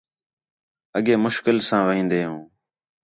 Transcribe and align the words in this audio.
اڳّے 0.97 1.15
مشکل 1.25 1.57
ساں 1.67 1.83
وھین٘دے 1.87 2.21
ہوں 2.29 2.41